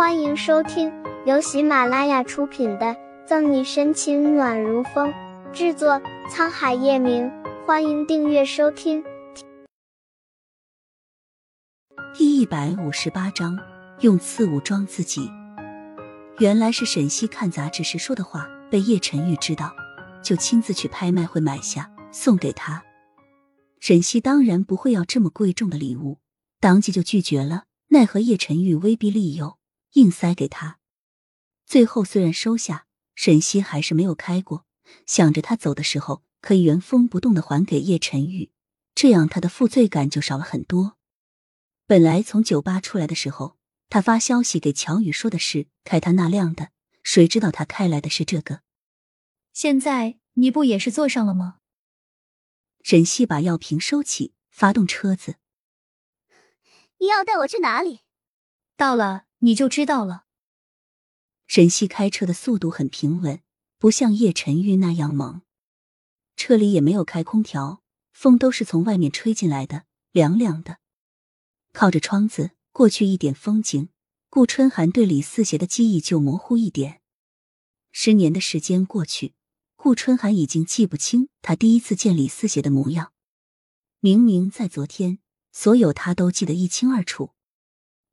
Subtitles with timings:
[0.00, 0.90] 欢迎收听
[1.26, 2.86] 由喜马拉雅出品的
[3.26, 5.12] 《赠你深情暖如风》，
[5.52, 7.30] 制作沧海夜明。
[7.66, 9.04] 欢迎订阅收听。
[12.14, 13.58] 第一百五十八章，
[14.00, 15.30] 用刺武装自己。
[16.38, 19.70] 原来是沈西看杂志时说的话，被叶晨玉知道，
[20.22, 22.82] 就亲自去拍卖会买下，送给他。
[23.80, 26.16] 沈西当然不会要这么贵重的礼物，
[26.58, 27.64] 当即就拒绝了。
[27.88, 29.59] 奈何叶晨玉威逼利诱。
[29.92, 30.78] 硬塞给他，
[31.66, 34.66] 最后虽然收下，沈西还是没有开过，
[35.06, 38.50] 想着他走的时候可以原封不动的还给叶晨玉，
[38.94, 40.96] 这样他的负罪感就少了很多。
[41.86, 43.56] 本来从酒吧出来的时候，
[43.88, 46.70] 他发消息给乔宇说的是开他那辆的，
[47.02, 48.60] 谁知道他开来的是这个。
[49.52, 51.58] 现在你不也是坐上了吗？
[52.82, 55.34] 沈西把药瓶收起，发动车子。
[56.98, 58.00] 你要带我去哪里？
[58.80, 59.24] 到了。
[59.40, 60.24] 你就知道了。
[61.46, 63.42] 沈西开车的速度很平稳，
[63.76, 65.42] 不像叶晨玉那样猛。
[66.34, 67.82] 车里也没有开空调，
[68.14, 70.78] 风都是从外面吹进来的，凉凉的。
[71.74, 73.90] 靠着窗子过去一点风景，
[74.30, 77.02] 顾春寒对李四邪的记忆就模糊一点。
[77.92, 79.34] 十年的时间过去，
[79.76, 83.12] 顾春寒已经记不清他第一次见李四邪的模样。
[83.98, 85.18] 明明在昨天，
[85.52, 87.32] 所有他都记得一清二楚。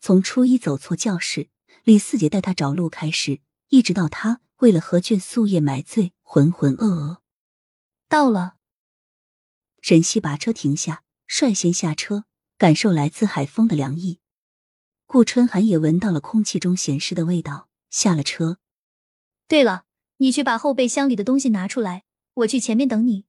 [0.00, 1.48] 从初一走错教室，
[1.84, 7.18] 李四姐带他找路开始，一直到他为了何卷素叶买醉，浑浑噩噩。
[8.08, 8.56] 到了，
[9.80, 12.24] 沈西把车停下，率先下车，
[12.56, 14.20] 感受来自海风的凉意。
[15.06, 18.58] 顾春寒也闻到了空气中咸湿的味道，下了车。
[19.46, 19.84] 对了，
[20.18, 23.24] 你去把后备箱里的东西拿出来，我去前面等你。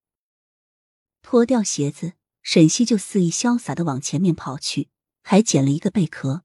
[1.22, 4.90] 脱掉鞋子，沈西就肆意潇洒的往前面跑去，
[5.24, 6.44] 还捡了一个贝壳。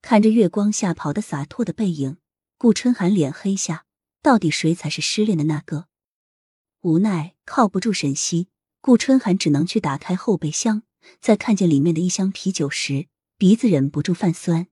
[0.00, 2.18] 看着月光下跑的洒脱的背影，
[2.56, 3.84] 顾春寒脸黑下。
[4.20, 5.86] 到底谁才是失恋的那个？
[6.80, 8.48] 无奈靠不住沈西，
[8.80, 10.82] 顾春寒只能去打开后备箱。
[11.20, 13.06] 在看见里面的一箱啤酒时，
[13.36, 14.66] 鼻子忍不住泛酸。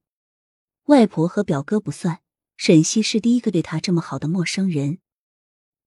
[0.86, 2.20] 外婆和表哥不算，
[2.56, 4.98] 沈西是第一个对他这么好的陌生人。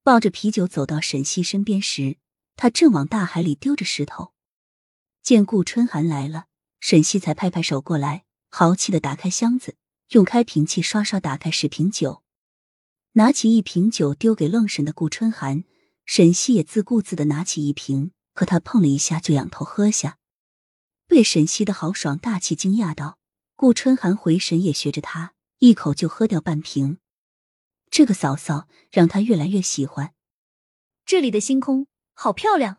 [0.04, 2.18] 抱着啤酒走到沈西身边时，
[2.56, 4.34] 他正往大海里丢着石头。
[5.22, 6.46] 见顾春寒来了，
[6.80, 8.24] 沈西才拍拍手过来。
[8.50, 9.76] 豪气的打开箱子，
[10.10, 12.24] 用开瓶器刷刷打开十瓶酒，
[13.14, 15.64] 拿起一瓶酒丢给愣神的顾春寒。
[16.06, 20.18] 沈西也自顾自的拿起一瓶，和他碰了一下就仰头喝下。
[21.06, 23.20] 被沈西的豪爽大气惊讶到，
[23.56, 26.98] 顾春寒回神也学着他，一口就喝掉半瓶。
[27.92, 30.16] 这个嫂嫂让他越来越喜欢。
[31.06, 32.78] 这里的星空好漂亮。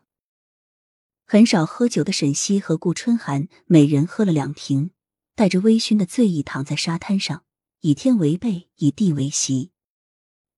[1.25, 4.91] 很少喝酒的沈西和顾春寒每人喝了两瓶。
[5.41, 7.47] 带着微醺的醉意躺在沙滩上，
[7.81, 9.71] 以天为被，以地为席。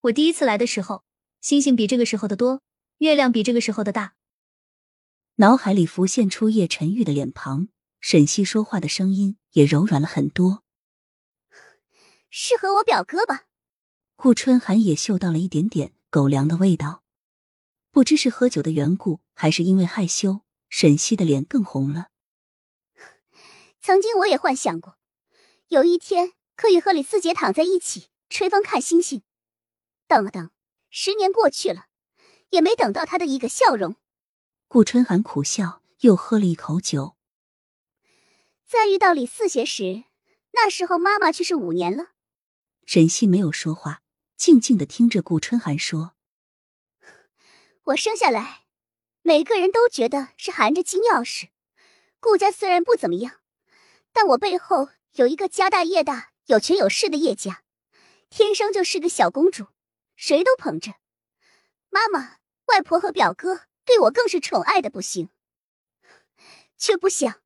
[0.01, 1.05] 我第一次来的时候，
[1.41, 2.63] 星星比这个时候的多，
[2.99, 4.15] 月亮比这个时候的大。
[5.37, 7.69] 脑海里浮现出叶晨玉的脸庞，
[8.01, 10.65] 沈西说话的声音也柔软了很多。
[12.29, 13.45] 是和我表哥吧？
[14.17, 17.05] 顾春寒也嗅到了一点点狗粮的味道，
[17.93, 22.09] 不知是喝酒的缘故，还是因为害羞，沈西的脸更红了。
[23.83, 24.97] 曾经我也幻想过，
[25.67, 29.25] 有一天可以和李四姐躺在一起吹风看星星。
[30.07, 30.53] 等了等，
[30.89, 31.87] 十年过去了，
[32.51, 33.97] 也没等到他的一个笑容。
[34.69, 37.17] 顾春寒苦笑，又喝了一口酒。
[38.65, 40.05] 再遇到李四姐时，
[40.53, 42.13] 那时候妈妈去世五年了。
[42.87, 44.03] 沈西没有说话，
[44.37, 46.15] 静静的听着顾春寒说
[47.87, 48.63] ：“我生下来，
[49.23, 51.49] 每个人都觉得是含着金钥匙。
[52.21, 53.39] 顾家虽然不怎么样。”
[54.13, 57.63] 但我背后有一个家大业大、有权有势的叶家，
[58.31, 59.69] 天生就是个小公主，
[60.17, 60.95] 谁都捧着。
[61.91, 62.37] 妈妈、
[62.67, 65.31] 外婆和表哥对我更是宠爱的不行。
[66.77, 67.43] 却不想，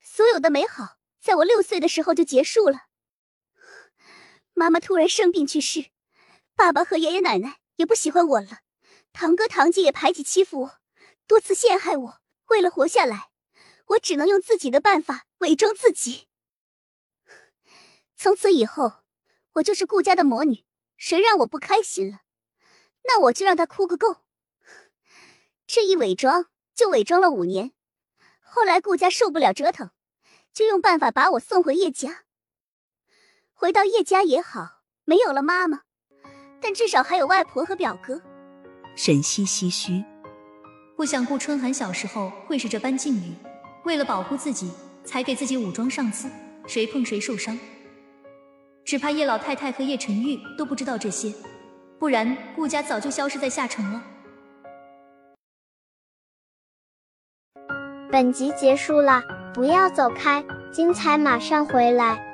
[0.00, 2.86] 所有的美好在我六岁的时候就结束了。
[4.54, 5.90] 妈妈突然生病去世，
[6.54, 8.60] 爸爸和爷爷奶奶也不喜欢我了，
[9.12, 10.78] 堂哥堂姐也排挤欺负我，
[11.26, 12.20] 多次陷害我。
[12.46, 13.30] 为了活下来。
[13.90, 16.28] 我只能用自己的办法伪装自己。
[18.16, 19.02] 从此以后，
[19.54, 20.64] 我就是顾家的魔女。
[20.96, 22.20] 谁让我不开心了，
[23.04, 24.18] 那我就让他哭个够。
[25.66, 27.72] 这一伪装就伪装了五年。
[28.42, 29.92] 后来顾家受不了折腾，
[30.52, 32.24] 就用办法把我送回叶家。
[33.54, 35.84] 回到叶家也好，没有了妈妈，
[36.60, 38.20] 但至少还有外婆和表哥。
[38.94, 40.04] 沈西唏嘘，
[40.98, 43.34] 不想顾春寒小时候会是这般境遇。
[43.86, 44.70] 为了保护自己，
[45.04, 46.28] 才给自己武装上刺，
[46.66, 47.58] 谁碰谁受伤。
[48.84, 51.32] 只怕叶老太太和叶晨玉都不知道这些，
[51.98, 54.02] 不然顾家早就消失在下城了。
[58.10, 59.22] 本集结束了，
[59.54, 62.29] 不要走开，精彩马上回来。